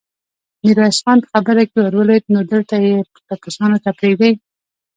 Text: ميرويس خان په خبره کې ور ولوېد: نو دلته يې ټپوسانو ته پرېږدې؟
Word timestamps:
ميرويس 0.63 0.97
خان 1.03 1.17
په 1.23 1.27
خبره 1.33 1.61
کې 1.69 1.77
ور 1.79 1.93
ولوېد: 1.95 2.23
نو 2.33 2.39
دلته 2.51 2.75
يې 2.85 2.93
ټپوسانو 3.27 3.77
ته 3.83 3.89
پرېږدې؟ 3.97 4.31